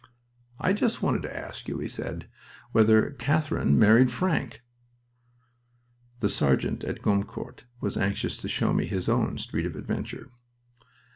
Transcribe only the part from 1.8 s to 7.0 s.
said, "whether Katharine married Frank?" The sergeant